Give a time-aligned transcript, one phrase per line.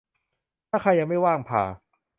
[0.69, 1.63] ถ้าใครยังไม่ว่างผ่า